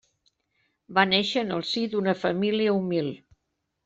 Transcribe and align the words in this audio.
Va 0.97 1.03
néixer 1.09 1.43
en 1.45 1.53
el 1.57 1.61
si 1.71 1.83
d'una 1.91 2.15
família 2.21 2.73
humil. 2.79 3.13